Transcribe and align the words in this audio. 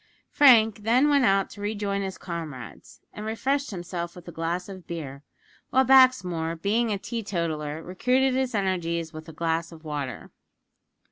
Frank 0.31 0.79
then 0.79 1.09
went 1.09 1.25
out 1.25 1.51
to 1.51 1.61
rejoin 1.61 2.01
his 2.01 2.17
comrades, 2.17 3.01
and 3.13 3.23
refreshed 3.23 3.69
himself 3.69 4.15
with 4.15 4.27
a 4.27 4.31
glass 4.31 4.67
of 4.67 4.87
beer; 4.87 5.21
while 5.69 5.85
Baxmore, 5.85 6.55
being 6.59 6.91
a 6.91 6.97
teetotaller, 6.97 7.83
recruited 7.83 8.33
his 8.33 8.55
energies 8.55 9.13
with 9.13 9.29
a 9.29 9.31
glass 9.31 9.71
of 9.71 9.83
water. 9.83 10.31